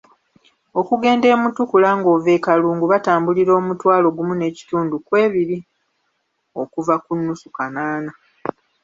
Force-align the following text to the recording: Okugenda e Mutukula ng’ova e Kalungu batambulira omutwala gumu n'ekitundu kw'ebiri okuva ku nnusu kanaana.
Okugenda 0.79 1.25
e 1.33 1.37
Mutukula 1.41 1.89
ng’ova 1.97 2.29
e 2.37 2.39
Kalungu 2.45 2.85
batambulira 2.93 3.51
omutwala 3.59 4.07
gumu 4.15 4.33
n'ekitundu 4.37 4.95
kw'ebiri 5.05 5.57
okuva 6.61 6.95
ku 7.03 7.11
nnusu 7.17 7.47
kanaana. 7.55 8.11